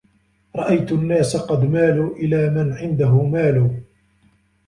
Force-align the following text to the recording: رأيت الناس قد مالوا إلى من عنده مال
رأيت 0.55 0.91
الناس 0.91 1.35
قد 1.37 1.65
مالوا 1.69 2.15
إلى 2.15 2.49
من 2.49 2.73
عنده 2.73 3.23
مال 3.23 3.81